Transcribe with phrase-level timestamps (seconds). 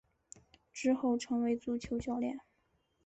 [0.73, 2.39] 之后成为足球教练。